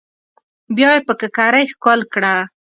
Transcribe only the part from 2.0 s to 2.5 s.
کړه.